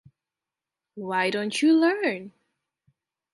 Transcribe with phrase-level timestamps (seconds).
[0.95, 2.31] Why don't you learn?